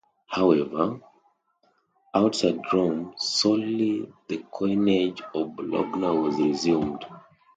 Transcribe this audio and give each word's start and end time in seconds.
However, 0.25 0.99
outside 2.11 2.59
Rome 2.73 3.13
solely 3.19 4.11
the 4.29 4.39
coinage 4.51 5.21
of 5.35 5.55
Bologna 5.55 6.17
was 6.17 6.37
resumed. 6.39 7.05